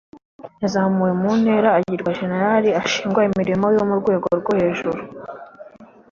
[0.61, 5.01] yazamuwe mu ntera agirwa jenerali ashingwa imirimo yo mu rwego rwo hejuru